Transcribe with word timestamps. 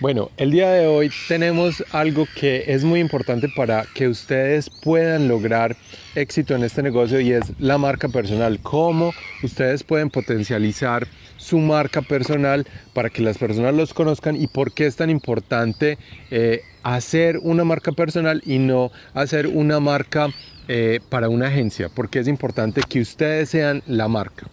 Bueno, 0.00 0.30
el 0.38 0.50
día 0.50 0.70
de 0.70 0.86
hoy 0.86 1.10
tenemos 1.28 1.84
algo 1.92 2.26
que 2.34 2.64
es 2.68 2.84
muy 2.84 3.00
importante 3.00 3.50
para 3.54 3.84
que 3.94 4.08
ustedes 4.08 4.70
puedan 4.70 5.28
lograr 5.28 5.76
éxito 6.14 6.54
en 6.54 6.64
este 6.64 6.82
negocio 6.82 7.20
y 7.20 7.32
es 7.32 7.52
la 7.58 7.76
marca 7.76 8.08
personal. 8.08 8.60
Cómo 8.62 9.12
ustedes 9.42 9.84
pueden 9.84 10.08
potencializar 10.08 11.06
su 11.36 11.58
marca 11.58 12.00
personal 12.00 12.66
para 12.94 13.10
que 13.10 13.20
las 13.20 13.36
personas 13.36 13.74
los 13.74 13.92
conozcan 13.92 14.40
y 14.40 14.46
por 14.46 14.72
qué 14.72 14.86
es 14.86 14.96
tan 14.96 15.10
importante 15.10 15.98
eh, 16.30 16.62
hacer 16.82 17.36
una 17.42 17.64
marca 17.64 17.92
personal 17.92 18.40
y 18.46 18.58
no 18.58 18.90
hacer 19.12 19.48
una 19.48 19.80
marca 19.80 20.28
eh, 20.68 21.00
para 21.10 21.28
una 21.28 21.48
agencia. 21.48 21.90
Porque 21.94 22.20
es 22.20 22.26
importante 22.26 22.80
que 22.88 23.02
ustedes 23.02 23.50
sean 23.50 23.82
la 23.86 24.08
marca. 24.08 24.46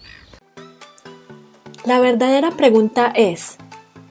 La 1.86 2.02
verdadera 2.02 2.52
pregunta 2.52 3.14
es, 3.16 3.58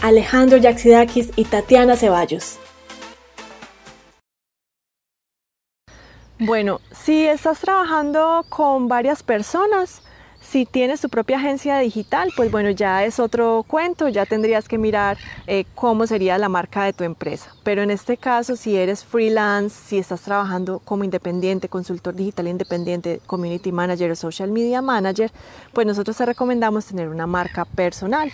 Alejandro 0.00 0.58
Yaxidakis 0.58 1.30
y 1.36 1.44
Tatiana 1.44 1.96
Ceballos. 1.96 2.58
Bueno, 6.38 6.80
si 6.90 7.24
estás 7.24 7.60
trabajando 7.60 8.44
con 8.48 8.88
varias 8.88 9.22
personas, 9.22 10.02
si 10.40 10.66
tienes 10.66 11.00
tu 11.00 11.08
propia 11.08 11.38
agencia 11.38 11.78
digital, 11.78 12.30
pues 12.36 12.50
bueno, 12.50 12.70
ya 12.70 13.04
es 13.04 13.18
otro 13.18 13.64
cuento, 13.66 14.08
ya 14.08 14.26
tendrías 14.26 14.68
que 14.68 14.76
mirar 14.76 15.16
eh, 15.46 15.64
cómo 15.74 16.06
sería 16.06 16.36
la 16.38 16.48
marca 16.48 16.84
de 16.84 16.92
tu 16.92 17.02
empresa. 17.02 17.50
Pero 17.62 17.82
en 17.82 17.90
este 17.90 18.16
caso, 18.16 18.56
si 18.56 18.76
eres 18.76 19.04
freelance, 19.04 19.74
si 19.86 19.98
estás 19.98 20.20
trabajando 20.20 20.80
como 20.80 21.04
independiente, 21.04 21.68
consultor 21.68 22.14
digital 22.14 22.46
independiente, 22.46 23.20
community 23.26 23.72
manager 23.72 24.10
o 24.10 24.16
social 24.16 24.50
media 24.50 24.82
manager, 24.82 25.32
pues 25.72 25.86
nosotros 25.86 26.16
te 26.16 26.26
recomendamos 26.26 26.84
tener 26.84 27.08
una 27.08 27.26
marca 27.26 27.64
personal. 27.64 28.30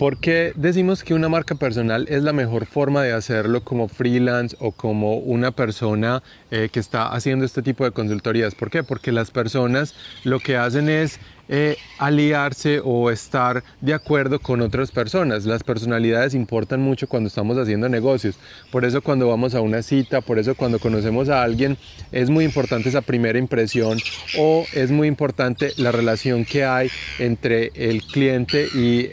¿Por 0.00 0.16
qué 0.16 0.54
decimos 0.56 1.04
que 1.04 1.12
una 1.12 1.28
marca 1.28 1.56
personal 1.56 2.06
es 2.08 2.22
la 2.22 2.32
mejor 2.32 2.64
forma 2.64 3.02
de 3.02 3.12
hacerlo 3.12 3.62
como 3.64 3.86
freelance 3.86 4.56
o 4.58 4.72
como 4.72 5.18
una 5.18 5.50
persona 5.50 6.22
eh, 6.50 6.70
que 6.72 6.80
está 6.80 7.08
haciendo 7.08 7.44
este 7.44 7.60
tipo 7.60 7.84
de 7.84 7.90
consultorías? 7.90 8.54
¿Por 8.54 8.70
qué? 8.70 8.82
Porque 8.82 9.12
las 9.12 9.30
personas 9.30 9.94
lo 10.24 10.40
que 10.40 10.56
hacen 10.56 10.88
es 10.88 11.20
eh, 11.52 11.76
aliarse 11.98 12.80
o 12.82 13.10
estar 13.10 13.64
de 13.80 13.92
acuerdo 13.92 14.38
con 14.38 14.60
otras 14.60 14.92
personas. 14.92 15.44
Las 15.44 15.64
personalidades 15.64 16.32
importan 16.32 16.80
mucho 16.80 17.08
cuando 17.08 17.26
estamos 17.26 17.58
haciendo 17.58 17.88
negocios. 17.88 18.36
Por 18.70 18.84
eso 18.84 19.02
cuando 19.02 19.26
vamos 19.26 19.56
a 19.56 19.60
una 19.60 19.82
cita, 19.82 20.20
por 20.20 20.38
eso 20.38 20.54
cuando 20.54 20.78
conocemos 20.78 21.28
a 21.28 21.42
alguien, 21.42 21.76
es 22.12 22.30
muy 22.30 22.44
importante 22.44 22.88
esa 22.88 23.00
primera 23.00 23.36
impresión 23.36 23.98
o 24.38 24.64
es 24.72 24.92
muy 24.92 25.08
importante 25.08 25.72
la 25.76 25.90
relación 25.90 26.44
que 26.44 26.64
hay 26.64 26.88
entre 27.18 27.72
el 27.74 28.02
cliente 28.04 28.68
y, 28.72 29.10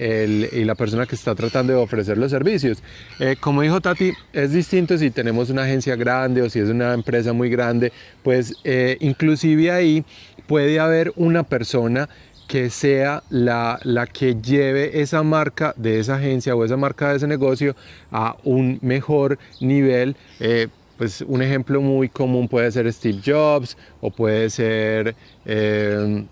la 0.67 0.75
persona 0.75 1.05
que 1.05 1.15
está 1.15 1.33
tratando 1.33 1.73
de 1.73 1.79
ofrecer 1.79 2.19
los 2.19 2.29
servicios. 2.29 2.83
Eh, 3.19 3.35
como 3.39 3.63
dijo 3.63 3.81
Tati, 3.81 4.11
es 4.31 4.51
distinto 4.51 4.97
si 4.97 5.09
tenemos 5.09 5.49
una 5.49 5.63
agencia 5.63 5.95
grande 5.95 6.41
o 6.43 6.49
si 6.49 6.59
es 6.59 6.69
una 6.69 6.93
empresa 6.93 7.33
muy 7.33 7.49
grande, 7.49 7.91
pues 8.21 8.53
eh, 8.63 8.97
inclusive 8.99 9.71
ahí 9.71 10.05
puede 10.47 10.79
haber 10.79 11.11
una 11.15 11.43
persona 11.43 12.09
que 12.47 12.69
sea 12.69 13.23
la, 13.29 13.79
la, 13.83 14.07
que 14.07 14.35
lleve 14.35 15.01
esa 15.01 15.21
marca 15.21 15.73
de 15.77 15.99
esa 15.99 16.15
agencia 16.15 16.55
o 16.55 16.63
esa 16.63 16.77
marca 16.77 17.09
de 17.09 17.17
ese 17.17 17.27
negocio 17.27 17.75
a 18.11 18.37
un 18.43 18.79
mejor 18.81 19.37
nivel. 19.59 20.15
Eh, 20.39 20.67
pues 20.97 21.21
un 21.21 21.41
ejemplo 21.43 21.79
muy 21.81 22.09
común 22.09 22.47
puede 22.47 22.71
ser 22.71 22.91
Steve 22.91 23.19
Jobs 23.23 23.77
o 24.01 24.09
puede 24.09 24.49
ser, 24.49 25.15
eh, 25.45 26.25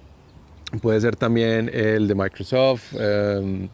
puede 0.82 1.02
ser 1.02 1.16
también 1.16 1.70
el 1.72 2.08
de 2.08 2.16
Microsoft, 2.16 2.96
eh, 2.98 3.70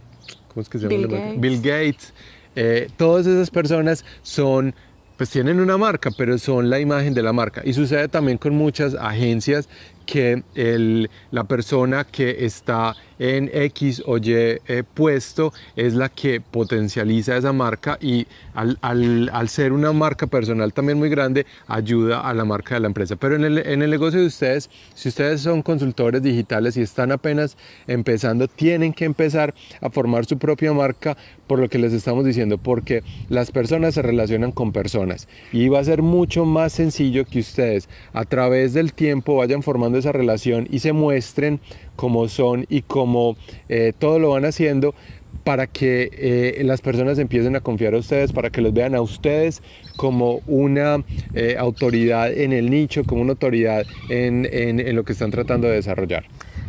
¿cómo 0.50 0.62
es 0.62 0.68
que 0.68 0.80
se 0.80 0.90
llama? 0.90 0.98
Bill 0.98 1.08
Gates. 1.08 1.40
Bill 1.40 1.62
Gates. 1.62 2.94
todas 2.98 3.26
esas 3.26 3.50
personas 3.50 4.04
son 4.22 4.74
pues 5.22 5.30
tienen 5.30 5.60
una 5.60 5.78
marca, 5.78 6.10
pero 6.18 6.36
son 6.40 6.72
la 6.72 6.80
imagen 6.80 7.14
de 7.14 7.22
la 7.22 7.32
marca. 7.32 7.62
Y 7.64 7.74
sucede 7.74 8.08
también 8.08 8.40
con 8.40 8.56
muchas 8.56 8.96
agencias 8.96 9.70
que 10.12 10.44
el, 10.56 11.10
la 11.32 11.46
persona 11.46 12.04
que 12.04 12.44
está 12.46 12.94
en 13.22 13.52
X 13.54 14.02
o 14.08 14.18
Y 14.18 14.34
eh, 14.34 14.84
puesto 14.96 15.54
es 15.76 15.94
la 15.94 16.10
que 16.10 16.42
potencializa 16.42 17.38
esa 17.38 17.54
marca 17.54 18.00
y 18.02 18.26
al, 18.56 18.80
al, 18.82 19.50
ser 19.50 19.74
una 19.74 19.92
marca 19.94 20.26
personal 20.26 20.74
también 20.74 20.98
muy 20.98 21.10
grande 21.10 21.46
ayuda 21.68 22.22
a 22.22 22.34
la 22.34 22.46
marca 22.46 22.74
de 22.76 22.82
la 22.82 22.88
empresa. 22.88 23.16
Pero 23.16 23.36
en 23.36 23.46
el, 23.46 23.60
en 23.60 23.84
el 23.84 23.92
negocio 23.92 24.20
de 24.20 24.26
ustedes, 24.26 24.72
si 24.96 25.10
ustedes 25.10 25.42
son 25.42 25.62
consultores 25.62 26.24
digitales 26.24 26.76
y 26.78 26.82
están 26.82 27.12
apenas 27.12 27.58
empezando, 27.86 28.48
tienen 28.48 28.92
que 28.92 29.06
empezar 29.06 29.54
a 29.82 29.92
formar 29.92 30.26
su 30.26 30.40
propia 30.40 30.74
marca 30.74 31.16
por 31.46 31.60
lo 31.60 31.70
que 31.70 31.78
les 31.78 31.94
estamos 31.94 32.26
diciendo, 32.26 32.58
porque 32.58 33.04
las 33.30 33.52
personas 33.52 33.94
se 33.94 34.02
relacionan 34.02 34.52
con 34.52 34.72
personas 34.72 35.28
y 35.52 35.68
va 35.68 35.80
a 35.80 35.84
ser 35.84 36.02
mucho 36.02 36.46
más 36.46 36.74
sencillo 36.74 37.26
que 37.26 37.40
ustedes 37.40 37.88
a 38.14 38.26
través 38.26 38.74
del 38.74 38.94
tiempo 38.94 39.36
vayan 39.36 39.62
formando 39.62 40.00
esa 40.00 40.12
relación 40.12 40.68
y 40.72 40.80
se 40.80 40.94
muestren 40.94 41.60
como 42.02 42.28
son 42.28 42.66
y 42.68 42.82
como 42.82 43.38
eh, 43.70 43.94
todo 43.96 44.18
lo 44.18 44.32
van 44.32 44.44
haciendo 44.46 44.96
para 45.44 45.68
que 45.68 46.10
eh, 46.12 46.64
las 46.64 46.82
personas 46.82 47.20
empiecen 47.20 47.56
a 47.56 47.60
confiar 47.60 47.94
a 47.94 48.00
ustedes, 48.00 48.32
para 48.32 48.50
que 48.50 48.60
los 48.60 48.74
vean 48.74 48.96
a 48.96 49.02
ustedes 49.02 49.62
como 49.98 50.42
una 50.48 51.04
eh, 51.36 51.58
autoridad 51.60 52.34
en 52.34 52.54
el 52.54 52.72
nicho, 52.72 53.04
como 53.04 53.22
una 53.22 53.34
autoridad 53.34 53.86
en, 54.10 54.50
en, 54.52 54.80
en 54.80 54.96
lo 54.96 55.04
que 55.04 55.14
están 55.14 55.30
tratando 55.30 55.68
de 55.68 55.76
desarrollar. 55.76 56.26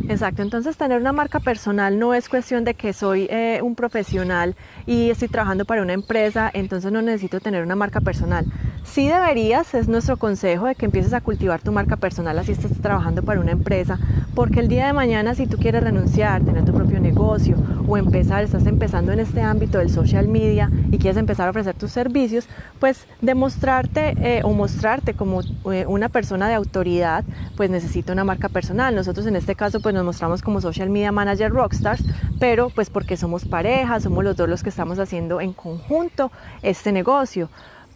Exacto, 0.08 0.42
entonces 0.42 0.76
tener 0.76 1.00
una 1.00 1.12
marca 1.12 1.40
personal 1.40 1.98
no 1.98 2.14
es 2.14 2.28
cuestión 2.28 2.64
de 2.64 2.74
que 2.74 2.92
soy 2.92 3.26
eh, 3.30 3.60
un 3.62 3.74
profesional 3.74 4.56
y 4.86 5.10
estoy 5.10 5.28
trabajando 5.28 5.64
para 5.64 5.82
una 5.82 5.92
empresa, 5.92 6.50
entonces 6.52 6.90
no 6.92 7.02
necesito 7.02 7.40
tener 7.40 7.62
una 7.62 7.76
marca 7.76 8.00
personal. 8.00 8.44
Sí 8.84 9.06
deberías, 9.06 9.74
es 9.74 9.88
nuestro 9.88 10.16
consejo 10.16 10.66
de 10.66 10.74
que 10.74 10.86
empieces 10.86 11.12
a 11.14 11.20
cultivar 11.20 11.60
tu 11.60 11.70
marca 11.72 11.96
personal 11.96 12.38
así 12.38 12.52
estás 12.52 12.72
trabajando 12.80 13.22
para 13.22 13.40
una 13.40 13.52
empresa, 13.52 13.98
porque 14.34 14.60
el 14.60 14.68
día 14.68 14.86
de 14.86 14.92
mañana 14.92 15.34
si 15.34 15.46
tú 15.46 15.56
quieres 15.56 15.82
renunciar, 15.82 16.42
tener 16.42 16.64
tu 16.64 16.72
propio 16.72 16.98
negocio 16.98 17.56
o 17.86 17.96
empezar, 17.96 18.42
estás 18.42 18.66
empezando 18.66 19.12
en 19.12 19.20
este 19.20 19.40
ámbito 19.40 19.78
del 19.78 19.90
social 19.90 20.28
media 20.28 20.70
y 20.90 20.98
quieres 20.98 21.16
empezar 21.16 21.46
a 21.46 21.50
ofrecer 21.50 21.74
tus 21.74 21.92
servicios, 21.92 22.48
pues 22.80 23.06
demostrarte 23.20 24.14
eh, 24.20 24.42
o 24.44 24.52
mostrarte 24.52 25.14
como 25.14 25.40
eh, 25.70 25.84
una 25.86 26.08
persona 26.08 26.48
de 26.48 26.54
autoridad, 26.54 27.24
pues 27.56 27.70
necesita 27.70 28.12
una 28.12 28.24
marca 28.24 28.48
personal. 28.48 28.94
Nosotros 28.94 29.26
en 29.26 29.36
este 29.36 29.54
caso 29.54 29.80
pues 29.82 29.94
nos 29.94 30.04
mostramos 30.04 30.40
como 30.40 30.60
social 30.60 30.88
media 30.88 31.12
manager 31.12 31.52
rockstars, 31.52 32.02
pero 32.38 32.70
pues 32.70 32.88
porque 32.88 33.16
somos 33.16 33.44
pareja, 33.44 34.00
somos 34.00 34.24
los 34.24 34.36
dos 34.36 34.48
los 34.48 34.62
que 34.62 34.70
estamos 34.70 34.98
haciendo 34.98 35.40
en 35.40 35.52
conjunto 35.52 36.30
este 36.62 36.92
negocio. 36.92 37.50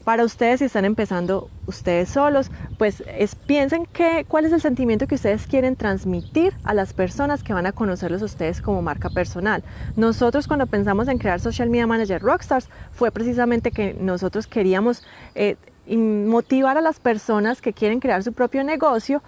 Para 0.06 0.22
ustedes, 0.24 0.60
si 0.60 0.66
están 0.66 0.84
empezando 0.84 1.50
ustedes 1.66 2.10
solos, 2.10 2.52
pues 2.78 3.02
es, 3.18 3.34
piensen 3.34 3.86
que, 3.86 4.24
cuál 4.28 4.44
es 4.44 4.52
el 4.52 4.60
sentimiento 4.60 5.08
que 5.08 5.16
ustedes 5.16 5.48
quieren 5.48 5.74
transmitir 5.74 6.54
a 6.62 6.74
las 6.74 6.92
personas 6.92 7.42
que 7.42 7.52
van 7.52 7.66
a 7.66 7.72
conocerlos 7.72 8.22
ustedes 8.22 8.62
como 8.62 8.82
marca 8.82 9.10
personal. 9.10 9.64
Nosotros 9.96 10.46
cuando 10.46 10.66
pensamos 10.68 11.08
en 11.08 11.18
crear 11.18 11.40
Social 11.40 11.70
Media 11.70 11.88
Manager 11.88 12.22
Rockstars 12.22 12.68
fue 12.92 13.10
precisamente 13.10 13.72
que 13.72 13.94
nosotros 13.94 14.46
queríamos 14.46 15.02
eh, 15.34 15.56
motivar 15.88 16.76
a 16.78 16.80
las 16.80 17.00
personas 17.00 17.60
que 17.60 17.72
quieren 17.72 17.98
crear 17.98 18.22
su 18.22 18.32
propio 18.32 18.62
negocio 18.62 19.22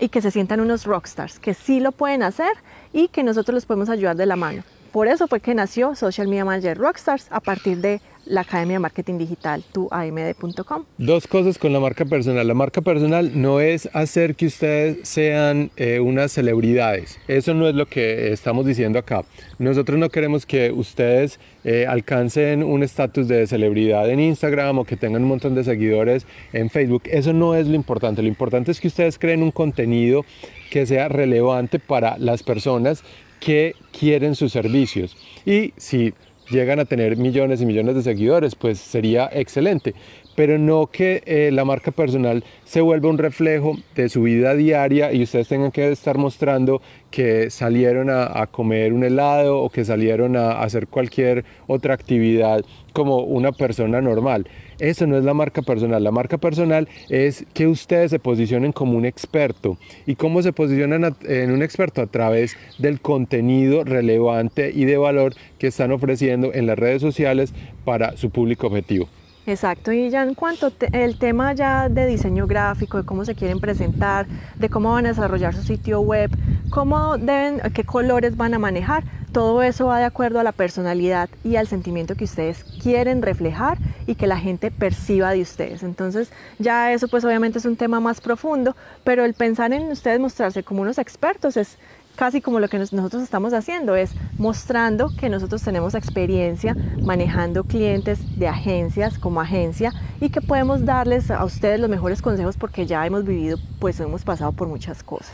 y 0.00 0.08
que 0.08 0.22
se 0.22 0.30
sientan 0.30 0.60
unos 0.60 0.84
rockstars, 0.84 1.38
que 1.38 1.54
sí 1.54 1.78
lo 1.78 1.92
pueden 1.92 2.22
hacer 2.22 2.52
y 2.92 3.08
que 3.08 3.22
nosotros 3.22 3.54
los 3.54 3.66
podemos 3.66 3.88
ayudar 3.88 4.16
de 4.16 4.26
la 4.26 4.36
mano. 4.36 4.62
Por 4.92 5.06
eso 5.06 5.28
fue 5.28 5.38
que 5.38 5.54
nació 5.54 5.94
Social 5.94 6.26
Media 6.26 6.44
Manager 6.44 6.76
Rockstars 6.76 7.28
a 7.30 7.38
partir 7.38 7.78
de 7.78 8.00
la 8.26 8.40
Academia 8.42 8.74
de 8.74 8.80
Marketing 8.80 9.18
Digital, 9.18 9.62
tuamd.com. 9.72 10.84
Dos 10.98 11.26
cosas 11.28 11.58
con 11.58 11.72
la 11.72 11.78
marca 11.78 12.04
personal. 12.04 12.46
La 12.46 12.54
marca 12.54 12.80
personal 12.80 13.40
no 13.40 13.60
es 13.60 13.88
hacer 13.92 14.34
que 14.34 14.46
ustedes 14.46 15.08
sean 15.08 15.70
eh, 15.76 16.00
unas 16.00 16.32
celebridades. 16.32 17.18
Eso 17.28 17.54
no 17.54 17.68
es 17.68 17.74
lo 17.76 17.86
que 17.86 18.32
estamos 18.32 18.66
diciendo 18.66 18.98
acá. 18.98 19.24
Nosotros 19.58 19.96
no 19.96 20.10
queremos 20.10 20.44
que 20.44 20.72
ustedes 20.72 21.38
eh, 21.62 21.86
alcancen 21.88 22.64
un 22.64 22.82
estatus 22.82 23.28
de 23.28 23.46
celebridad 23.46 24.10
en 24.10 24.18
Instagram 24.18 24.78
o 24.78 24.84
que 24.84 24.96
tengan 24.96 25.22
un 25.22 25.28
montón 25.28 25.54
de 25.54 25.62
seguidores 25.62 26.26
en 26.52 26.68
Facebook. 26.68 27.02
Eso 27.06 27.32
no 27.32 27.54
es 27.54 27.68
lo 27.68 27.76
importante. 27.76 28.22
Lo 28.22 28.28
importante 28.28 28.72
es 28.72 28.80
que 28.80 28.88
ustedes 28.88 29.20
creen 29.20 29.42
un 29.42 29.52
contenido 29.52 30.24
que 30.70 30.84
sea 30.84 31.08
relevante 31.08 31.78
para 31.78 32.18
las 32.18 32.42
personas 32.42 33.04
que 33.40 33.74
quieren 33.98 34.34
sus 34.34 34.52
servicios. 34.52 35.16
Y 35.44 35.72
si 35.76 36.14
llegan 36.50 36.80
a 36.80 36.84
tener 36.84 37.16
millones 37.16 37.60
y 37.62 37.66
millones 37.66 37.94
de 37.94 38.02
seguidores, 38.02 38.54
pues 38.54 38.78
sería 38.78 39.30
excelente 39.32 39.94
pero 40.40 40.58
no 40.58 40.86
que 40.86 41.22
eh, 41.26 41.50
la 41.52 41.66
marca 41.66 41.90
personal 41.90 42.44
se 42.64 42.80
vuelva 42.80 43.10
un 43.10 43.18
reflejo 43.18 43.76
de 43.94 44.08
su 44.08 44.22
vida 44.22 44.54
diaria 44.54 45.12
y 45.12 45.22
ustedes 45.22 45.48
tengan 45.48 45.70
que 45.70 45.92
estar 45.92 46.16
mostrando 46.16 46.80
que 47.10 47.50
salieron 47.50 48.08
a, 48.08 48.46
comer 48.46 48.94
un 48.94 49.04
helado 49.04 49.58
o 49.58 49.68
que 49.68 49.84
salieron 49.84 50.36
a, 50.36 50.62
hacer 50.62 50.86
cualquier 50.86 51.44
otra 51.66 51.92
actividad 51.92 52.64
como 52.94 53.18
una 53.18 53.52
persona 53.52 54.00
normal. 54.00 54.46
Eso 54.80 55.06
no 55.06 55.18
es 55.18 55.24
la 55.24 55.34
marca 55.34 55.62
personal. 55.62 56.02
La 56.02 56.10
marca 56.10 56.38
personal 56.38 56.88
es 57.08 57.44
que 57.52 57.66
ustedes 57.66 58.10
se 58.10 58.18
posicionen 58.18 58.72
como 58.72 58.96
un 58.96 59.04
experto. 59.04 59.76
¿Y 60.06 60.14
cómo 60.14 60.42
se 60.42 60.52
posicionan 60.52 61.14
en 61.28 61.50
un 61.52 61.62
experto? 61.62 62.02
A 62.02 62.06
través 62.06 62.56
del 62.78 63.00
contenido 63.00 63.84
relevante 63.84 64.72
y 64.74 64.86
de 64.86 64.96
valor 64.96 65.34
que 65.58 65.66
están 65.66 65.92
ofreciendo 65.92 66.52
en 66.54 66.66
las 66.66 66.78
redes 66.78 67.02
sociales 67.02 67.52
para 67.84 68.16
su 68.16 68.30
público 68.30 68.66
objetivo. 68.66 69.08
Exacto, 69.46 69.90
y 69.90 70.10
ya 70.10 70.22
en 70.22 70.34
cuanto 70.34 70.70
el 70.92 71.18
tema 71.18 71.54
ya 71.54 71.88
de 71.88 72.06
diseño 72.06 72.46
gráfico, 72.46 72.98
de 72.98 73.04
cómo 73.04 73.24
se 73.24 73.34
quieren 73.34 73.58
presentar, 73.58 74.26
de 74.56 74.68
cómo 74.68 74.92
van 74.92 75.06
a 75.06 75.08
desarrollar 75.08 75.54
su 75.54 75.62
sitio 75.62 76.00
web, 76.02 76.30
cómo 76.68 77.16
deben, 77.16 77.60
qué 77.72 77.84
colores 77.84 78.36
van 78.36 78.52
a 78.52 78.58
manejar, 78.58 79.02
todo 79.32 79.62
eso 79.62 79.86
va 79.86 79.98
de 79.98 80.04
acuerdo 80.04 80.40
a 80.40 80.44
la 80.44 80.52
personalidad 80.52 81.30
y 81.42 81.56
al 81.56 81.66
sentimiento 81.66 82.16
que 82.16 82.24
ustedes 82.24 82.64
quieren 82.82 83.22
reflejar 83.22 83.78
y 84.06 84.14
que 84.16 84.26
la 84.26 84.38
gente 84.38 84.70
perciba 84.70 85.30
de 85.32 85.40
ustedes. 85.40 85.82
Entonces 85.82 86.30
ya 86.58 86.92
eso 86.92 87.08
pues 87.08 87.24
obviamente 87.24 87.58
es 87.58 87.64
un 87.64 87.76
tema 87.76 87.98
más 87.98 88.20
profundo, 88.20 88.76
pero 89.04 89.24
el 89.24 89.34
pensar 89.34 89.72
en 89.72 89.90
ustedes 89.90 90.20
mostrarse 90.20 90.62
como 90.62 90.82
unos 90.82 90.98
expertos 90.98 91.56
es 91.56 91.78
casi 92.20 92.42
como 92.42 92.60
lo 92.60 92.68
que 92.68 92.78
nosotros 92.78 93.22
estamos 93.22 93.54
haciendo, 93.54 93.96
es 93.96 94.10
mostrando 94.36 95.08
que 95.18 95.30
nosotros 95.30 95.62
tenemos 95.62 95.94
experiencia 95.94 96.76
manejando 97.00 97.64
clientes 97.64 98.18
de 98.38 98.46
agencias 98.46 99.18
como 99.18 99.40
agencia 99.40 99.90
y 100.20 100.28
que 100.28 100.42
podemos 100.42 100.84
darles 100.84 101.30
a 101.30 101.42
ustedes 101.46 101.80
los 101.80 101.88
mejores 101.88 102.20
consejos 102.20 102.58
porque 102.58 102.84
ya 102.84 103.06
hemos 103.06 103.24
vivido, 103.24 103.56
pues 103.78 103.98
hemos 104.00 104.22
pasado 104.22 104.52
por 104.52 104.68
muchas 104.68 105.02
cosas. 105.02 105.32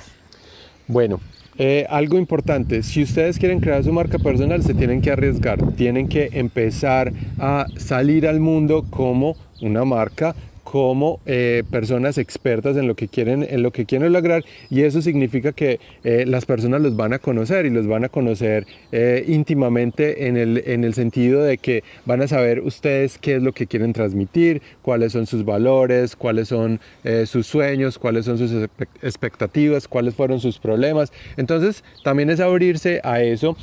Bueno, 0.87 1.19
eh, 1.59 1.87
algo 1.91 2.19
importante, 2.19 2.85
si 2.85 3.03
ustedes 3.03 3.41
quieren 3.41 3.59
crear 3.59 3.82
su 3.82 3.93
marca 3.93 4.21
personal, 4.21 4.62
se 4.62 4.73
tienen 4.73 5.03
que 5.03 5.11
arriesgar, 5.11 5.73
tienen 5.73 6.06
que 6.06 6.29
empezar 6.35 7.12
a 7.41 7.67
salir 7.79 8.29
al 8.29 8.39
mundo 8.39 8.85
como 8.89 9.35
una 9.61 9.85
marca 9.85 10.37
como 10.67 11.21
eh, 11.27 11.63
personas 11.71 12.19
expertas 12.19 12.77
en 12.77 12.89
lo 12.89 12.97
que 12.97 13.07
quieren 13.07 13.47
en 13.49 13.63
lo 13.63 13.71
que 13.71 13.87
quieren 13.87 14.13
lograr 14.13 14.45
y 14.69 14.83
eso 14.83 15.01
significa 15.01 15.53
que 15.53 15.79
eh, 16.03 16.25
las 16.27 16.45
personas 16.45 16.81
los 16.81 16.97
van 16.97 17.13
a 17.13 17.21
conocer 17.21 17.67
y 17.67 17.71
los 17.71 17.87
van 17.87 18.03
a 18.03 18.09
conocer 18.09 18.67
eh, 18.91 19.25
íntimamente 19.29 20.27
en 20.27 20.37
el, 20.37 20.65
en 20.67 20.83
el 20.83 20.93
sentido 20.93 21.45
de 21.45 21.59
que 21.59 21.85
van 22.05 22.21
a 22.21 22.27
saber 22.27 22.63
ustedes 22.63 23.17
qué 23.17 23.37
es 23.37 23.43
lo 23.43 23.53
que 23.53 23.69
quieren 23.69 23.93
transmitir 23.93 24.61
cuáles 24.83 25.13
son 25.13 25.29
sus 25.29 25.45
valores 25.45 26.17
cuáles 26.17 26.49
son 26.49 26.81
sus 27.27 27.47
sueños 27.47 27.97
cuáles 27.97 28.25
son 28.25 28.37
sus 28.37 28.51
expectativas 29.03 29.87
cuáles 29.87 30.15
fueron 30.15 30.41
sus 30.41 30.59
problemas. 30.59 31.13
Entonces 31.37 31.85
también 32.03 32.29
es 32.31 32.41
abrirse 32.41 33.01
a 33.05 33.23
eso. 33.23 33.57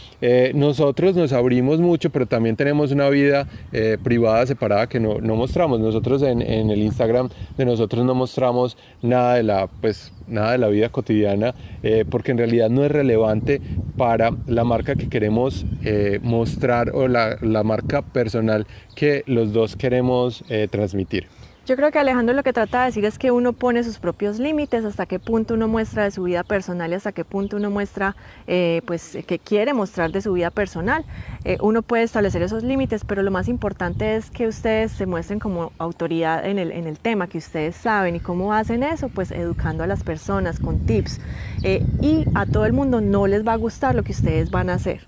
Nosotros 0.54 1.18
nos 1.18 1.34
abrimos 1.34 1.80
mucho 1.80 2.10
pero 2.12 2.26
también 2.28 2.56
tenemos 2.56 2.92
una 2.92 3.10
vida 3.10 3.50
privada 4.04 4.46
separada 4.46 4.88
que 4.88 5.02
no, 5.02 5.20
no 5.20 5.36
mostramos. 5.36 5.82
Nosotros 5.82 6.22
en, 6.22 6.42
en 6.42 6.70
el 6.70 6.93
Instagram 6.94 7.30
de 7.58 7.66
nosotros 7.66 8.06
no 8.06 8.14
mostramos 8.14 8.78
nada 9.02 9.36
de 9.36 9.44
la, 9.44 9.68
pues, 9.82 10.14
nada 10.28 10.52
de 10.52 10.58
la 10.60 10.68
vida 10.68 10.90
cotidiana 10.90 11.56
eh, 11.82 12.06
porque 12.10 12.32
en 12.32 12.38
realidad 12.38 12.70
no 12.70 12.84
es 12.84 12.92
relevante 12.92 13.62
para 13.98 14.32
la 14.48 14.64
marca 14.64 14.96
que 14.96 15.10
queremos 15.10 15.66
eh, 15.84 16.20
mostrar 16.22 16.92
o 16.92 17.08
la, 17.08 17.38
la, 17.42 17.64
marca 17.64 18.02
personal 18.02 18.68
que 18.96 19.24
los 19.26 19.54
dos 19.54 19.76
queremos 19.76 20.44
eh, 20.50 20.68
transmitir. 20.70 21.28
Yo 21.66 21.78
creo 21.78 21.92
que 21.92 22.00
Alejandro 22.00 22.36
lo 22.36 22.44
que 22.44 22.52
trata 22.52 22.82
de 22.82 22.88
decir 22.88 23.06
es 23.06 23.18
que 23.18 23.32
uno 23.32 23.54
pone 23.54 23.86
sus 23.86 23.98
propios 23.98 24.38
límites, 24.38 24.84
hasta 24.84 25.06
qué 25.06 25.18
punto 25.18 25.54
uno 25.54 25.70
muestra 25.70 26.04
de 26.04 26.12
su 26.12 26.24
vida 26.24 26.44
personal 26.44 26.92
y 26.92 26.96
hasta 26.96 27.14
qué 27.14 27.24
punto 27.24 27.56
uno 27.56 27.72
muestra, 27.72 28.18
eh, 28.48 28.82
pues, 28.86 29.18
que 29.26 29.40
quiere 29.40 29.74
mostrar 29.74 30.12
de 30.12 30.22
su 30.22 30.34
vida 30.34 30.50
personal. 30.50 31.06
Eh, 31.46 31.58
uno 31.62 31.82
puede 31.82 32.04
establecer 32.04 32.42
esos 32.42 32.64
límites, 32.64 33.06
pero 33.06 33.24
lo 33.24 33.32
más 33.32 33.48
importante 33.48 34.18
es 34.18 34.30
que 34.30 34.46
ustedes 34.46 34.92
se 34.92 35.06
muestren 35.06 35.40
como 35.40 35.72
autoridad 35.78 36.46
en 36.46 36.60
el, 36.60 36.70
en 36.74 36.86
el 36.86 37.00
tema, 37.00 37.28
que 37.28 37.38
ustedes 37.38 37.78
saben 37.78 38.18
y 38.18 38.20
cómo 38.20 38.54
hacen 38.54 38.84
eso, 38.84 39.08
pues 39.08 39.32
educando 39.32 39.86
a 39.86 39.88
las 39.88 40.04
personas 40.04 40.60
con 40.60 40.86
tips. 40.86 41.22
Eh, 41.62 41.86
y 42.02 42.26
a 42.36 42.46
todo 42.46 42.66
el 42.66 42.74
mundo 42.74 43.00
no 43.00 43.26
les 43.26 43.48
va 43.48 43.54
a 43.54 43.58
gustar 43.58 43.96
lo 43.96 44.04
que 44.04 44.12
ustedes 44.12 44.52
van 44.52 44.70
a 44.70 44.74
hacer 44.74 45.08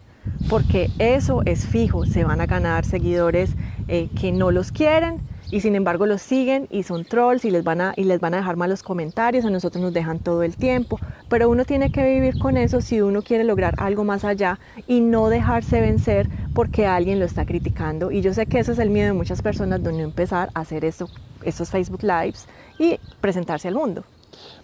porque 0.50 0.90
eso 0.98 1.44
es 1.46 1.68
fijo, 1.68 2.06
se 2.06 2.24
van 2.24 2.42
a 2.42 2.48
ganar 2.48 2.84
seguidores 2.84 3.52
que 3.88 4.32
no 4.32 4.50
los 4.50 4.72
quieren, 4.72 5.22
y 5.52 5.62
sin 5.62 5.76
embargo 5.76 6.06
los 6.06 6.22
siguen 6.22 6.68
y 6.70 6.84
son 6.84 7.06
trolls 7.06 7.46
y 7.46 7.52
les 7.52 7.64
van 7.64 7.82
a, 7.82 7.94
y 7.96 8.04
les 8.04 8.20
van 8.20 8.34
a 8.34 8.38
dejar 8.38 8.56
malos 8.56 8.84
comentarios, 8.84 9.46
a 9.46 9.50
nosotros 9.50 9.82
nos 9.82 9.94
dejan 9.94 10.20
todo 10.20 10.44
el 10.44 10.56
tiempo, 10.56 11.00
pero 11.30 11.50
uno 11.50 11.66
tiene 11.66 11.92
que 11.92 12.04
vivir 12.04 12.40
con 12.40 12.58
eso 12.58 12.82
si 12.82 13.02
uno 13.02 13.22
quiere 13.22 13.44
lograr 13.44 13.76
algo 13.78 14.04
más 14.04 14.24
allá 14.24 14.60
y 14.88 15.02
no 15.02 15.30
dejarse 15.30 15.82
vencer 15.82 16.30
porque 16.54 16.88
alguien 16.88 17.20
lo 17.20 17.26
está 17.26 17.46
criticando. 17.46 18.12
Y 18.12 18.22
yo 18.22 18.34
sé 18.34 18.46
que 18.46 18.60
ese 18.60 18.72
es 18.72 18.80
el 18.80 18.90
miedo 18.90 19.08
de 19.08 19.14
muchas 19.14 19.42
personas 19.42 19.84
de 19.84 19.92
no 19.92 20.00
empezar 20.00 20.50
a 20.54 20.62
hacer 20.62 20.86
estos 20.86 21.12
Facebook 21.70 22.04
Lives 22.04 22.48
y 22.80 23.00
presentarse 23.22 23.68
al 23.68 23.76
mundo. 23.76 24.04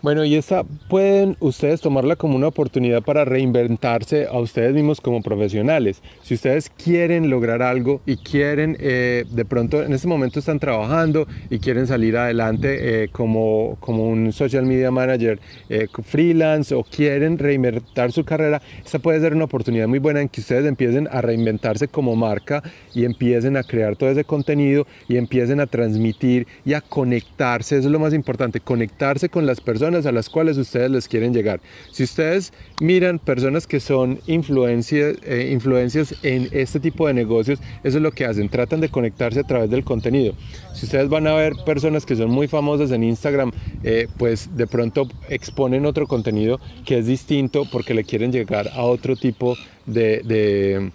Bueno, 0.02 0.26
y 0.26 0.34
esta 0.34 0.64
pueden 0.90 1.38
ustedes 1.40 1.80
tomarla 1.80 2.16
como 2.16 2.36
una 2.36 2.48
oportunidad 2.48 3.04
para 3.04 3.24
reinventarse 3.24 4.26
a 4.26 4.40
ustedes 4.40 4.74
mismos 4.74 5.00
como 5.00 5.22
profesionales. 5.22 6.02
Si 6.24 6.34
ustedes 6.34 6.72
quieren 6.72 7.30
lograr 7.30 7.62
algo 7.62 8.02
y 8.08 8.18
quieren, 8.18 8.76
eh, 8.80 9.26
de 9.30 9.46
pronto 9.46 9.84
en 9.84 9.94
este 9.94 10.08
momento 10.08 10.40
están 10.40 10.60
trabajando 10.60 11.28
y 11.52 11.60
quieren 11.60 11.86
salir 11.86 12.18
adelante 12.18 13.04
eh, 13.04 13.10
como, 13.10 13.78
como 13.80 14.06
un 14.06 14.34
social 14.34 14.66
media 14.66 14.90
manager 14.90 15.40
eh, 15.70 15.88
freelance 16.04 16.74
o 16.74 16.84
quieren 16.84 17.38
reinventar 17.38 18.12
su 18.12 18.26
carrera, 18.26 18.60
esta 18.84 18.98
puede 18.98 19.20
ser 19.20 19.36
una 19.36 19.46
oportunidad 19.46 19.88
muy 19.88 20.00
buena 20.00 20.22
en 20.22 20.30
que 20.30 20.42
ustedes 20.42 20.66
empiecen 20.66 21.08
a 21.12 21.22
reinventarse 21.22 21.88
como 21.88 22.16
marca 22.16 22.64
y 22.96 23.06
empiecen 23.06 23.56
a 23.56 23.64
crear 23.64 23.96
todo 23.96 24.10
ese 24.10 24.24
contenido 24.24 24.88
y 25.08 25.18
empiecen 25.18 25.60
a 25.60 25.68
transmitir 25.68 26.48
y 26.66 26.74
a 26.74 26.82
conectarse. 26.82 27.78
Eso 27.78 27.88
es 27.88 27.92
lo 27.92 28.00
más 28.00 28.16
importante, 28.16 28.60
conectarse 28.60 29.30
con 29.30 29.46
las 29.46 29.61
personas 29.62 30.06
a 30.06 30.12
las 30.12 30.30
cuales 30.30 30.58
ustedes 30.58 30.92
les 30.92 31.08
quieren 31.08 31.34
llegar. 31.34 31.62
Si 31.92 32.04
ustedes 32.04 32.54
miran 32.80 33.20
personas 33.20 33.68
que 33.68 33.80
son 33.80 34.20
influencias, 34.28 35.18
eh, 35.24 35.50
influencias 35.52 36.16
en 36.24 36.50
este 36.52 36.80
tipo 36.80 37.08
de 37.08 37.14
negocios, 37.14 37.60
eso 37.84 37.98
es 37.98 38.04
lo 38.04 38.12
que 38.12 38.26
hacen, 38.26 38.50
tratan 38.50 38.82
de 38.82 38.90
conectarse 38.90 39.40
a 39.40 39.44
través 39.44 39.70
del 39.70 39.84
contenido. 39.84 40.34
Si 40.74 40.86
ustedes 40.86 41.10
van 41.10 41.28
a 41.28 41.34
ver 41.34 41.54
personas 41.66 42.06
que 42.06 42.16
son 42.16 42.30
muy 42.32 42.48
famosas 42.48 42.92
en 42.92 43.04
Instagram, 43.04 43.52
eh, 43.84 44.08
pues 44.18 44.50
de 44.56 44.68
pronto 44.68 45.08
exponen 45.30 45.86
otro 45.86 46.08
contenido 46.08 46.60
que 46.86 47.00
es 47.00 47.08
distinto 47.08 47.66
porque 47.72 47.94
le 47.94 48.04
quieren 48.04 48.32
llegar 48.32 48.70
a 48.74 48.84
otro 48.84 49.16
tipo 49.16 49.56
de, 49.86 50.22
de 50.24 50.92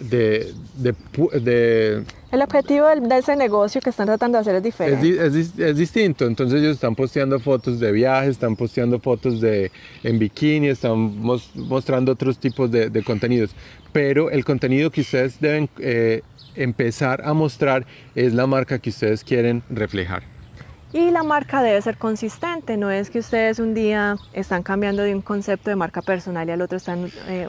de, 0.00 0.52
el 2.32 2.42
objetivo 2.42 2.86
de, 2.88 3.18
ese 3.18 3.36
negocio 3.36 3.80
que 3.80 3.90
están 3.90 4.06
tratando 4.06 4.38
de 4.38 4.42
hacer 4.42 4.56
es 4.56 4.62
diferente. 4.62 5.26
Es, 5.68 5.76
distinto, 5.76 6.26
entonces 6.26 6.60
ellos 6.60 6.74
están 6.74 6.94
posteando 6.94 7.38
fotos 7.38 7.78
de 7.78 7.92
viajes, 7.92 8.30
están 8.30 8.56
posteando 8.56 8.98
fotos 8.98 9.40
de, 9.40 9.70
en 10.02 10.18
bikini, 10.18 10.68
están 10.68 11.18
mostrando 11.18 12.12
otros 12.12 12.38
tipos 12.38 12.70
de, 12.70 13.02
contenidos, 13.04 13.50
pero 13.92 14.30
el 14.30 14.44
contenido 14.44 14.90
que 14.90 15.02
ustedes 15.02 15.40
deben 15.40 15.68
eh, 15.78 16.22
empezar 16.56 17.22
a 17.24 17.32
mostrar 17.34 17.86
es 18.14 18.34
la 18.34 18.46
marca 18.46 18.78
que 18.78 18.90
ustedes 18.90 19.22
quieren 19.22 19.62
reflejar. 19.70 20.33
Y 20.94 21.10
la 21.10 21.24
marca 21.24 21.60
debe 21.60 21.82
ser 21.82 21.98
consistente, 21.98 22.76
no 22.76 22.88
es 22.88 23.10
que 23.10 23.18
ustedes 23.18 23.58
un 23.58 23.74
día 23.74 24.14
están 24.32 24.62
cambiando 24.62 25.02
de 25.02 25.12
un 25.12 25.22
concepto 25.22 25.68
de 25.68 25.74
marca 25.74 26.02
personal 26.02 26.48
y 26.48 26.52
al 26.52 26.62
otro, 26.62 26.76
están, 26.76 27.10
eh, 27.26 27.48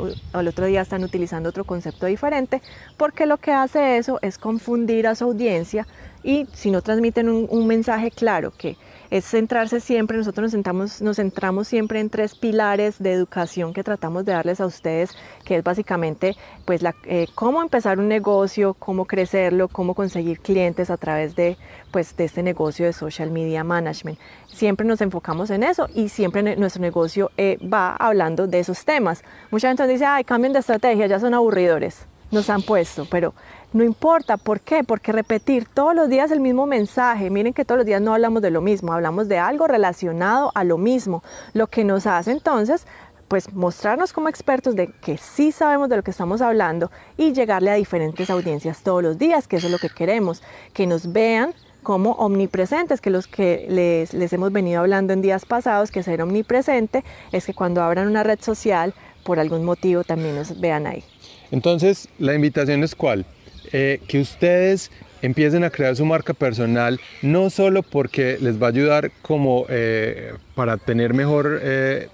día 0.66 0.82
están 0.82 1.04
utilizando 1.04 1.50
otro 1.50 1.64
concepto 1.64 2.08
diferente, 2.08 2.64
porque 2.98 3.28
lo 3.28 3.38
que 3.38 3.52
hace 3.52 3.98
eso 3.98 4.18
es 4.24 4.40
confundir 4.40 5.06
a 5.06 5.14
su 5.14 5.25
audiencia 5.25 5.86
y 6.25 6.48
si 6.53 6.72
no 6.72 6.82
transmiten 6.82 7.29
un, 7.29 7.48
un 7.50 7.67
mensaje 7.67 8.12
claro 8.12 8.51
que 8.58 8.75
es 9.12 9.25
centrarse 9.25 9.79
siempre, 9.79 10.17
nosotros 10.17 10.44
nos, 10.44 10.51
sentamos, 10.51 11.01
nos 11.01 11.17
centramos 11.17 11.67
siempre 11.67 12.00
en 12.00 12.10
tres 12.10 12.36
pilares 12.36 12.96
de 13.00 13.13
educación 13.13 13.74
que 13.74 13.84
tratamos 13.84 14.25
de 14.25 14.34
darles 14.34 14.60
a 14.60 14.65
ustedes, 14.65 15.12
que 15.44 15.58
es 15.58 15.63
básicamente 15.63 16.36
pues 16.65 16.82
la, 16.82 16.96
eh, 17.05 17.27
cómo 17.36 17.62
empezar 17.62 18.00
un 18.00 18.08
negocio, 18.08 18.74
cómo 18.74 19.05
crecerlo, 19.05 19.67
cómo 19.67 19.94
conseguir 19.94 20.39
clientes 20.39 20.89
a 20.89 20.98
través 20.98 21.36
de, 21.36 21.58
pues, 21.91 22.17
de 22.17 22.25
este 22.25 22.44
negocio 22.44 22.86
de 22.86 22.94
social 22.94 23.32
media 23.32 23.63
management. 23.63 24.20
Siempre 24.48 24.86
nos 24.86 25.01
enfocamos 25.01 25.50
en 25.50 25.63
eso 25.63 25.88
y 25.94 26.10
siempre 26.10 26.55
nuestro 26.55 26.82
negocio 26.82 27.32
eh, 27.38 27.58
va 27.62 27.96
hablando 27.96 28.48
de 28.48 28.60
esos 28.60 28.86
temas. 28.86 29.24
Mucha 29.51 29.67
gente 29.67 29.88
dice, 29.88 30.05
ay, 30.05 30.24
cambien 30.24 30.53
de 30.53 30.60
estrategia, 30.60 31.08
ya 31.08 31.20
son 31.20 31.34
aburridores 31.34 32.08
nos 32.32 32.50
han 32.50 32.62
puesto, 32.62 33.08
pero 33.10 33.34
no 33.74 33.84
importa, 33.84 34.38
¿por 34.38 34.62
qué? 34.62 34.84
Porque 34.84 35.12
repetir 35.12 35.67
todos 35.67 35.94
los 35.94 36.10
días 36.10 36.32
el 36.32 36.39
mismo 36.39 36.65
mensaje, 36.65 37.29
miren 37.29 37.53
que 37.53 37.65
todos 37.65 37.79
los 37.79 37.86
días 37.86 38.01
no 38.01 38.13
hablamos 38.13 38.41
de 38.41 38.51
lo 38.51 38.62
mismo, 38.62 38.94
hablamos 38.94 39.27
de 39.27 39.38
algo 39.38 39.67
relacionado 39.67 40.51
a 40.55 40.63
lo 40.63 40.77
mismo, 40.77 41.24
lo 41.53 41.67
que 41.67 41.84
nos 41.84 42.08
hace 42.08 42.32
entonces 42.32 42.88
pues 43.27 43.51
mostrarnos 43.53 44.13
como 44.13 44.29
expertos 44.29 44.75
de 44.75 44.88
que 44.88 45.17
sí 45.17 45.51
sabemos 45.51 45.89
de 45.89 45.98
lo 45.98 46.03
que 46.03 46.12
estamos 46.12 46.41
hablando 46.41 46.91
y 47.17 47.34
llegarle 47.34 47.72
a 47.72 47.74
diferentes 47.75 48.29
audiencias 48.29 48.84
todos 48.84 49.01
los 49.01 49.17
días, 49.17 49.48
que 49.48 49.55
eso 49.58 49.67
es 49.67 49.72
lo 49.72 49.79
que 49.79 49.89
queremos, 49.89 50.44
que 50.74 50.86
nos 50.86 51.12
vean 51.12 51.53
como 51.82 52.12
omnipresentes, 52.12 53.01
que 53.01 53.10
los 53.10 53.27
que 53.27 53.65
les, 53.70 54.13
les 54.13 54.34
hemos 54.34 54.51
venido 54.51 54.79
hablando 54.79 55.13
en 55.13 55.22
días 55.22 55.46
pasados, 55.46 55.91
que 55.91 56.03
ser 56.03 56.22
omnipresente 56.22 57.03
es 57.32 57.46
que 57.46 57.53
cuando 57.53 57.82
abran 57.84 58.08
una 58.08 58.24
red 58.24 58.39
social, 58.41 58.94
por 59.24 59.39
algún 59.39 59.65
motivo 59.65 60.03
también 60.03 60.36
nos 60.36 60.60
vean 60.60 60.88
ahí. 60.88 61.03
Entonces, 61.52 62.08
la 62.20 62.34
invitación 62.34 62.84
es 62.84 62.96
cuál? 62.96 63.25
Eh, 63.72 64.00
que 64.08 64.20
ustedes 64.20 64.92
empiecen 65.22 65.64
a 65.64 65.70
crear 65.70 65.96
su 65.96 66.06
marca 66.06 66.34
personal, 66.34 67.00
no 67.22 67.50
solo 67.50 67.82
porque 67.84 68.38
les 68.40 68.62
va 68.62 68.68
a 68.68 68.70
ayudar 68.70 69.12
como 69.22 69.66
eh, 69.70 70.34
para 70.54 70.78
tener 70.78 71.14
mejor 71.14 71.60
eh, 71.64 72.10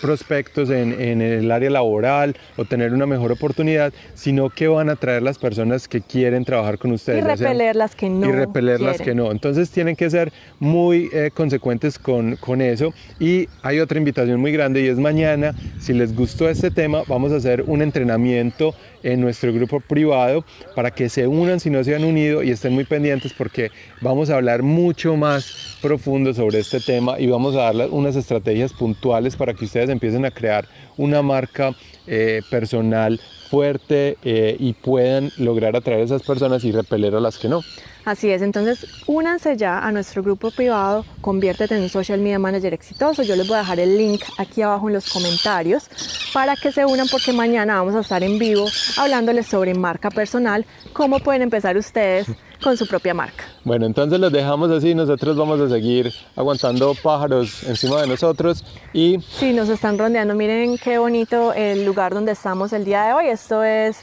prospectos 0.00 0.70
en, 0.70 1.20
el 1.20 1.50
área 1.50 1.70
laboral 1.70 2.36
o 2.56 2.64
tener 2.64 2.92
una 2.92 3.06
mejor 3.06 3.32
oportunidad, 3.32 3.92
sino 4.14 4.50
que 4.50 4.68
van 4.68 4.88
a 4.88 4.96
traer 4.96 5.22
las 5.22 5.38
personas 5.38 5.88
que 5.88 6.00
quieren 6.00 6.44
trabajar 6.44 6.78
con 6.78 6.92
ustedes. 6.92 7.24
Y 7.24 7.26
repeler 7.26 7.76
las 7.76 7.94
que 7.94 8.08
no. 8.08 8.28
Y 8.28 8.32
repeler 8.32 8.80
las 8.80 9.00
que 9.00 9.14
no. 9.14 9.30
Entonces 9.30 9.70
tienen 9.70 9.96
que 9.96 10.08
ser 10.10 10.32
muy 10.58 11.10
eh, 11.12 11.30
consecuentes 11.32 11.98
con, 11.98 12.36
con 12.36 12.60
eso. 12.60 12.92
Y 13.18 13.48
hay 13.62 13.80
otra 13.80 13.98
invitación 13.98 14.40
muy 14.40 14.52
grande 14.52 14.82
y 14.82 14.86
es 14.86 14.98
mañana, 14.98 15.54
si 15.78 15.92
les 15.92 16.14
gustó 16.14 16.48
este 16.48 16.70
tema, 16.70 17.02
vamos 17.06 17.32
a 17.32 17.36
hacer 17.36 17.64
un 17.66 17.82
entrenamiento 17.82 18.74
en 19.02 19.20
nuestro 19.20 19.52
grupo 19.52 19.80
privado 19.80 20.44
para 20.74 20.90
que 20.90 21.08
se 21.08 21.26
unan 21.26 21.60
si 21.60 21.70
no 21.70 21.82
se 21.84 21.94
han 21.94 22.04
unido 22.04 22.42
y 22.42 22.50
estén 22.50 22.72
muy 22.72 22.84
pendientes 22.84 23.32
porque 23.32 23.70
vamos 24.00 24.30
a 24.30 24.36
hablar 24.36 24.62
mucho 24.62 25.16
más 25.16 25.78
profundo 25.80 26.34
sobre 26.34 26.58
este 26.58 26.80
tema 26.80 27.18
y 27.18 27.26
vamos 27.26 27.54
a 27.54 27.72
dar 27.72 27.88
unas 27.90 28.16
estrategias 28.16 28.72
puntuales 28.72 29.36
para 29.36 29.54
que 29.54 29.64
ustedes 29.64 29.79
empiecen 29.88 30.24
a 30.24 30.30
crear 30.30 30.66
una 30.96 31.22
marca 31.22 31.74
eh, 32.06 32.42
personal 32.50 33.20
fuerte 33.50 34.16
eh, 34.22 34.56
y 34.58 34.72
puedan 34.74 35.30
lograr 35.38 35.74
atraer 35.76 36.02
a 36.02 36.04
esas 36.04 36.22
personas 36.22 36.62
y 36.64 36.72
repeler 36.72 37.14
a 37.14 37.20
las 37.20 37.38
que 37.38 37.48
no. 37.48 37.62
Así 38.04 38.30
es, 38.30 38.40
entonces 38.40 38.86
únanse 39.06 39.56
ya 39.56 39.78
a 39.80 39.92
nuestro 39.92 40.22
grupo 40.22 40.50
privado, 40.50 41.04
conviértete 41.20 41.76
en 41.76 41.82
un 41.82 41.88
social 41.88 42.18
media 42.20 42.38
manager 42.38 42.72
exitoso. 42.72 43.22
Yo 43.22 43.36
les 43.36 43.46
voy 43.46 43.56
a 43.56 43.60
dejar 43.60 43.78
el 43.78 43.98
link 43.98 44.22
aquí 44.38 44.62
abajo 44.62 44.88
en 44.88 44.94
los 44.94 45.10
comentarios 45.10 45.90
para 46.32 46.56
que 46.56 46.72
se 46.72 46.86
unan 46.86 47.08
porque 47.10 47.32
mañana 47.32 47.76
vamos 47.76 47.94
a 47.94 48.00
estar 48.00 48.22
en 48.22 48.38
vivo 48.38 48.66
hablándoles 48.96 49.46
sobre 49.46 49.74
marca 49.74 50.10
personal, 50.10 50.64
cómo 50.92 51.18
pueden 51.18 51.42
empezar 51.42 51.76
ustedes 51.76 52.28
con 52.62 52.76
su 52.76 52.86
propia 52.86 53.14
marca. 53.14 53.44
Bueno, 53.64 53.86
entonces 53.86 54.18
los 54.20 54.32
dejamos 54.32 54.70
así, 54.70 54.94
nosotros 54.94 55.36
vamos 55.36 55.60
a 55.60 55.68
seguir 55.68 56.12
aguantando 56.36 56.94
pájaros 56.94 57.62
encima 57.64 58.00
de 58.00 58.06
nosotros 58.06 58.64
y... 58.92 59.18
Sí, 59.20 59.52
nos 59.52 59.68
están 59.68 59.98
rondeando, 59.98 60.34
miren 60.34 60.78
qué 60.78 60.98
bonito 60.98 61.52
el 61.52 61.84
lugar 61.84 62.14
donde 62.14 62.32
estamos 62.32 62.72
el 62.72 62.84
día 62.84 63.04
de 63.04 63.12
hoy, 63.14 63.26
esto 63.28 63.62
es 63.62 63.98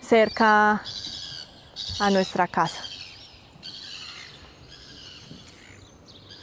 cerca 0.00 0.82
a 2.00 2.10
nuestra 2.10 2.46
casa. 2.46 2.91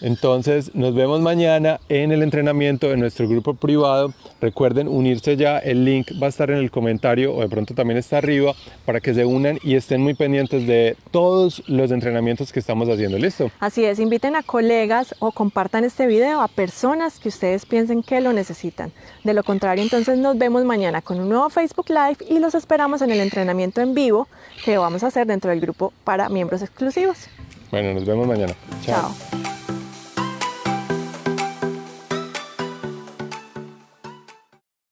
Entonces 0.01 0.73
nos 0.75 0.95
vemos 0.95 1.21
mañana 1.21 1.79
en 1.89 2.11
el 2.11 2.23
entrenamiento 2.23 2.89
de 2.89 2.97
nuestro 2.97 3.27
grupo 3.27 3.53
privado. 3.53 4.13
Recuerden 4.41 4.87
unirse 4.87 5.35
ya, 5.35 5.59
el 5.59 5.85
link 5.85 6.11
va 6.21 6.27
a 6.27 6.29
estar 6.29 6.49
en 6.51 6.57
el 6.57 6.71
comentario 6.71 7.35
o 7.35 7.41
de 7.41 7.49
pronto 7.49 7.73
también 7.73 7.97
está 7.97 8.17
arriba 8.17 8.53
para 8.85 9.01
que 9.01 9.13
se 9.13 9.25
unan 9.25 9.59
y 9.63 9.75
estén 9.75 10.01
muy 10.01 10.13
pendientes 10.13 10.65
de 10.65 10.95
todos 11.11 11.63
los 11.67 11.91
entrenamientos 11.91 12.51
que 12.51 12.59
estamos 12.59 12.87
haciendo. 12.89 13.17
¿Listo? 13.17 13.51
Así 13.59 13.83
es, 13.83 13.99
inviten 13.99 14.35
a 14.35 14.43
colegas 14.43 15.15
o 15.19 15.31
compartan 15.31 15.83
este 15.83 16.07
video 16.07 16.41
a 16.41 16.47
personas 16.47 17.19
que 17.19 17.29
ustedes 17.29 17.65
piensen 17.65 18.03
que 18.03 18.21
lo 18.21 18.33
necesitan. 18.33 18.91
De 19.23 19.33
lo 19.33 19.43
contrario, 19.43 19.83
entonces 19.83 20.17
nos 20.17 20.37
vemos 20.37 20.63
mañana 20.63 21.01
con 21.01 21.19
un 21.19 21.29
nuevo 21.29 21.49
Facebook 21.49 21.89
Live 21.89 22.17
y 22.29 22.39
los 22.39 22.55
esperamos 22.55 23.01
en 23.01 23.11
el 23.11 23.19
entrenamiento 23.19 23.81
en 23.81 23.93
vivo 23.93 24.27
que 24.63 24.77
vamos 24.77 25.03
a 25.03 25.07
hacer 25.07 25.27
dentro 25.27 25.51
del 25.51 25.59
grupo 25.59 25.93
para 26.03 26.29
miembros 26.29 26.61
exclusivos. 26.61 27.27
Bueno, 27.71 27.93
nos 27.93 28.05
vemos 28.05 28.27
mañana. 28.27 28.53
Chao. 28.83 29.38